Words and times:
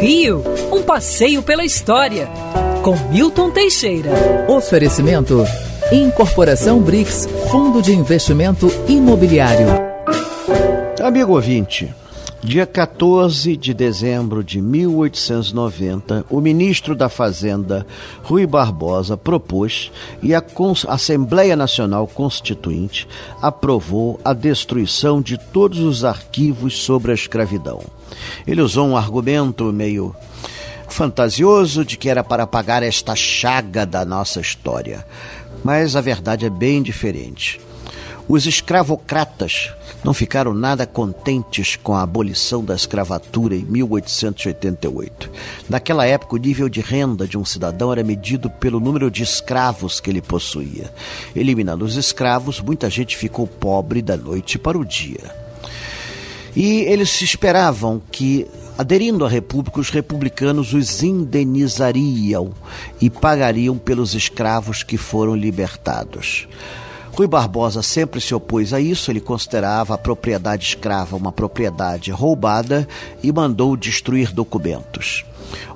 Rio, 0.00 0.44
um 0.72 0.80
passeio 0.82 1.42
pela 1.42 1.64
história, 1.64 2.28
com 2.82 2.96
Milton 3.10 3.50
Teixeira. 3.50 4.10
Oferecimento: 4.46 5.44
Incorporação 5.90 6.78
BRICS, 6.78 7.28
Fundo 7.50 7.82
de 7.82 7.92
Investimento 7.92 8.70
Imobiliário. 8.86 9.66
Amigo 11.02 11.32
ouvinte, 11.32 11.92
dia 12.42 12.64
14 12.64 13.56
de 13.56 13.74
dezembro 13.74 14.44
de 14.44 14.60
1890, 14.60 16.24
o 16.30 16.40
ministro 16.40 16.94
da 16.94 17.08
Fazenda, 17.08 17.84
Rui 18.22 18.46
Barbosa, 18.46 19.16
propôs 19.16 19.90
e 20.22 20.34
a 20.34 20.42
Assembleia 20.86 21.56
Nacional 21.56 22.06
Constituinte 22.06 23.08
aprovou 23.42 24.20
a 24.24 24.32
destruição 24.32 25.20
de 25.20 25.36
todos 25.36 25.80
os 25.80 26.04
arquivos 26.04 26.78
sobre 26.78 27.10
a 27.10 27.14
escravidão. 27.14 27.80
Ele 28.46 28.62
usou 28.62 28.86
um 28.86 28.96
argumento 28.96 29.64
meio 29.72 30.14
fantasioso 30.88 31.84
de 31.84 31.96
que 31.96 32.08
era 32.08 32.22
para 32.22 32.44
apagar 32.44 32.82
esta 32.82 33.14
chaga 33.14 33.84
da 33.84 34.04
nossa 34.04 34.40
história. 34.40 35.04
Mas 35.64 35.96
a 35.96 36.00
verdade 36.00 36.46
é 36.46 36.50
bem 36.50 36.82
diferente. 36.82 37.60
Os 38.28 38.44
escravocratas 38.44 39.72
não 40.04 40.12
ficaram 40.12 40.52
nada 40.52 40.86
contentes 40.86 41.76
com 41.76 41.94
a 41.94 42.02
abolição 42.02 42.62
da 42.62 42.74
escravatura 42.74 43.56
em 43.56 43.64
1888. 43.64 45.30
Naquela 45.66 46.04
época, 46.04 46.34
o 46.34 46.38
nível 46.38 46.68
de 46.68 46.82
renda 46.82 47.26
de 47.26 47.38
um 47.38 47.44
cidadão 47.44 47.90
era 47.90 48.04
medido 48.04 48.50
pelo 48.50 48.80
número 48.80 49.10
de 49.10 49.22
escravos 49.22 49.98
que 49.98 50.10
ele 50.10 50.20
possuía. 50.20 50.92
Eliminando 51.34 51.86
os 51.86 51.96
escravos, 51.96 52.60
muita 52.60 52.90
gente 52.90 53.16
ficou 53.16 53.46
pobre 53.46 54.02
da 54.02 54.16
noite 54.16 54.58
para 54.58 54.76
o 54.76 54.84
dia. 54.84 55.34
E 56.54 56.80
eles 56.82 57.22
esperavam 57.22 57.98
que, 58.12 58.46
aderindo 58.76 59.24
à 59.24 59.28
República, 59.28 59.80
os 59.80 59.88
republicanos 59.88 60.74
os 60.74 61.02
indenizariam 61.02 62.52
e 63.00 63.08
pagariam 63.08 63.78
pelos 63.78 64.14
escravos 64.14 64.82
que 64.82 64.98
foram 64.98 65.34
libertados. 65.34 66.46
Rui 67.18 67.26
Barbosa 67.26 67.82
sempre 67.82 68.20
se 68.20 68.32
opôs 68.32 68.72
a 68.72 68.80
isso, 68.80 69.10
ele 69.10 69.18
considerava 69.18 69.92
a 69.92 69.98
propriedade 69.98 70.64
escrava 70.64 71.16
uma 71.16 71.32
propriedade 71.32 72.12
roubada 72.12 72.86
e 73.20 73.32
mandou 73.32 73.76
destruir 73.76 74.32
documentos. 74.32 75.24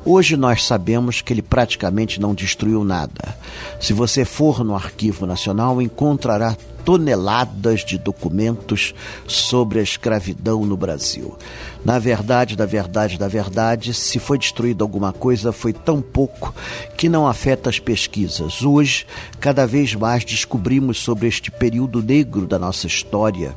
Hoje 0.04 0.36
nós 0.36 0.64
sabemos 0.64 1.20
que 1.20 1.32
ele 1.32 1.42
praticamente 1.42 2.20
não 2.20 2.32
destruiu 2.32 2.84
nada. 2.84 3.36
Se 3.80 3.92
você 3.92 4.24
for 4.24 4.62
no 4.62 4.76
Arquivo 4.76 5.26
Nacional, 5.26 5.82
encontrará 5.82 6.56
toneladas 6.84 7.84
de 7.84 7.98
documentos 7.98 8.94
sobre 9.26 9.80
a 9.80 9.82
escravidão 9.82 10.64
no 10.64 10.76
Brasil. 10.76 11.36
Na 11.84 11.98
verdade, 11.98 12.56
da 12.56 12.64
verdade, 12.64 13.18
da 13.18 13.26
verdade, 13.26 13.92
se 13.92 14.20
foi 14.20 14.38
destruída 14.38 14.84
alguma 14.84 15.12
coisa, 15.12 15.50
foi 15.50 15.72
tão 15.72 16.00
pouco 16.00 16.54
que 16.96 17.08
não 17.08 17.26
afeta 17.26 17.68
as 17.68 17.80
pesquisas. 17.80 18.62
Hoje, 18.62 19.04
cada 19.40 19.66
vez 19.66 19.92
mais 19.94 20.24
descobrimos 20.24 20.98
sobre 20.98 21.26
este 21.26 21.50
período 21.50 22.00
negro 22.00 22.46
da 22.46 22.58
nossa 22.58 22.86
história, 22.86 23.54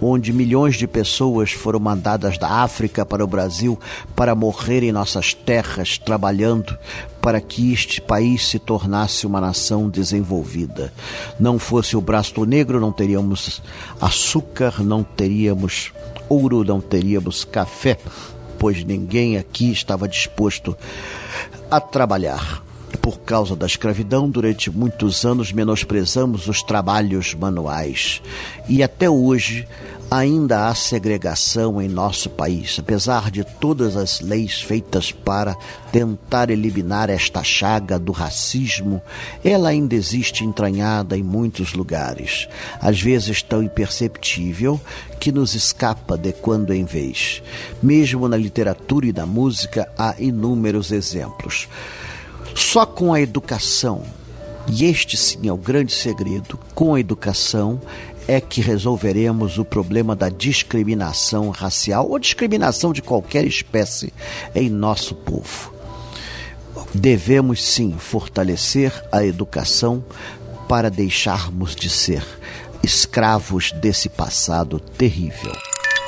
onde 0.00 0.32
milhões 0.32 0.76
de 0.76 0.86
pessoas 0.86 1.50
foram 1.50 1.80
mandadas 1.80 2.38
da 2.38 2.48
África 2.48 3.04
para 3.04 3.24
o 3.24 3.28
Brasil 3.28 3.78
para 4.14 4.36
morrer 4.36 4.84
em 4.84 4.92
nossas 4.92 5.34
terras 5.34 5.98
trabalhando 5.98 6.78
para 7.24 7.40
que 7.40 7.72
este 7.72 8.02
país 8.02 8.46
se 8.46 8.58
tornasse 8.58 9.26
uma 9.26 9.40
nação 9.40 9.88
desenvolvida. 9.88 10.92
Não 11.40 11.58
fosse 11.58 11.96
o 11.96 12.00
braço 12.00 12.44
negro, 12.44 12.63
não 12.72 12.92
teríamos 12.92 13.62
açúcar, 14.00 14.82
não 14.82 15.02
teríamos 15.02 15.92
ouro, 16.28 16.64
não 16.64 16.80
teríamos 16.80 17.44
café, 17.44 17.98
pois 18.58 18.84
ninguém 18.84 19.36
aqui 19.36 19.70
estava 19.70 20.08
disposto 20.08 20.76
a 21.70 21.80
trabalhar. 21.80 22.62
Por 23.02 23.18
causa 23.18 23.56
da 23.56 23.66
escravidão, 23.66 24.30
durante 24.30 24.70
muitos 24.70 25.24
anos 25.24 25.52
menosprezamos 25.52 26.46
os 26.48 26.62
trabalhos 26.62 27.34
manuais. 27.34 28.22
E 28.68 28.82
até 28.82 29.10
hoje 29.10 29.66
ainda 30.18 30.68
há 30.68 30.74
segregação 30.74 31.82
em 31.82 31.88
nosso 31.88 32.30
país, 32.30 32.76
apesar 32.78 33.30
de 33.30 33.42
todas 33.42 33.96
as 33.96 34.20
leis 34.20 34.60
feitas 34.60 35.10
para 35.10 35.56
tentar 35.90 36.50
eliminar 36.50 37.10
esta 37.10 37.42
chaga 37.42 37.98
do 37.98 38.12
racismo, 38.12 39.02
ela 39.44 39.70
ainda 39.70 39.94
existe 39.94 40.44
entranhada 40.44 41.16
em 41.16 41.22
muitos 41.22 41.72
lugares, 41.74 42.48
às 42.80 43.00
vezes 43.00 43.42
tão 43.42 43.62
imperceptível 43.62 44.80
que 45.18 45.32
nos 45.32 45.54
escapa 45.54 46.16
de 46.16 46.32
quando 46.32 46.72
em 46.72 46.84
vez. 46.84 47.42
Mesmo 47.82 48.28
na 48.28 48.36
literatura 48.36 49.06
e 49.06 49.12
na 49.12 49.26
música 49.26 49.88
há 49.98 50.14
inúmeros 50.18 50.92
exemplos. 50.92 51.68
Só 52.54 52.86
com 52.86 53.12
a 53.12 53.20
educação, 53.20 54.02
e 54.68 54.84
este 54.84 55.16
sim 55.16 55.48
é 55.48 55.52
o 55.52 55.56
grande 55.56 55.92
segredo, 55.92 56.58
com 56.74 56.94
a 56.94 57.00
educação 57.00 57.80
é 58.26 58.40
que 58.40 58.60
resolveremos 58.60 59.58
o 59.58 59.64
problema 59.64 60.16
da 60.16 60.28
discriminação 60.28 61.50
racial 61.50 62.08
ou 62.08 62.18
discriminação 62.18 62.92
de 62.92 63.02
qualquer 63.02 63.44
espécie 63.44 64.12
em 64.54 64.68
nosso 64.70 65.14
povo. 65.14 65.72
Devemos 66.94 67.62
sim 67.62 67.96
fortalecer 67.98 68.92
a 69.10 69.24
educação 69.24 70.04
para 70.68 70.90
deixarmos 70.90 71.74
de 71.74 71.90
ser 71.90 72.24
escravos 72.82 73.72
desse 73.72 74.08
passado 74.08 74.78
terrível. 74.78 75.52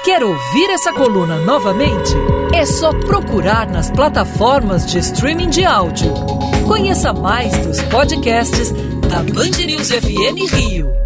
Quer 0.04 0.22
ouvir 0.22 0.70
essa 0.70 0.92
coluna 0.92 1.38
novamente? 1.40 2.14
É 2.54 2.64
só 2.64 2.92
procurar 2.92 3.68
nas 3.68 3.90
plataformas 3.90 4.86
de 4.86 4.98
streaming 4.98 5.50
de 5.50 5.64
áudio. 5.64 6.14
Conheça 6.68 7.12
mais 7.12 7.56
dos 7.66 7.82
podcasts 7.82 8.70
da 9.08 9.22
Band 9.22 9.66
News 9.66 9.90
FM 9.90 10.52
Rio. 10.54 11.05